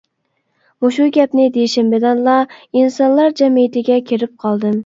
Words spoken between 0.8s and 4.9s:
مۇشۇ گەپنى دېيىشىم بىلەنلا ئىنسانلار جەمئىيىتىگە كىرىپ قالدىم.